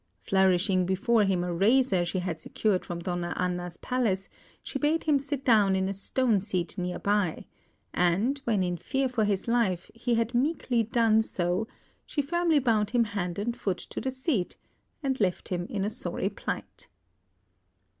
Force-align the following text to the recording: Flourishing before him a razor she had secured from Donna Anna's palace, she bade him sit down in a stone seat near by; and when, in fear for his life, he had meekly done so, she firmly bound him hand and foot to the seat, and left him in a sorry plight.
Flourishing 0.23 0.83
before 0.87 1.25
him 1.25 1.43
a 1.43 1.53
razor 1.53 2.03
she 2.05 2.17
had 2.17 2.41
secured 2.41 2.83
from 2.83 2.97
Donna 3.03 3.35
Anna's 3.37 3.77
palace, 3.77 4.29
she 4.63 4.79
bade 4.79 5.03
him 5.03 5.19
sit 5.19 5.45
down 5.45 5.75
in 5.75 5.87
a 5.87 5.93
stone 5.93 6.41
seat 6.41 6.75
near 6.75 6.97
by; 6.97 7.45
and 7.93 8.39
when, 8.45 8.63
in 8.63 8.77
fear 8.77 9.07
for 9.07 9.25
his 9.25 9.47
life, 9.47 9.91
he 9.93 10.15
had 10.15 10.33
meekly 10.33 10.81
done 10.81 11.21
so, 11.21 11.67
she 12.03 12.23
firmly 12.23 12.57
bound 12.57 12.89
him 12.89 13.03
hand 13.03 13.37
and 13.37 13.55
foot 13.55 13.77
to 13.77 14.01
the 14.01 14.09
seat, 14.09 14.57
and 15.03 15.19
left 15.19 15.49
him 15.49 15.67
in 15.69 15.85
a 15.85 15.89
sorry 15.91 16.29
plight. 16.29 16.87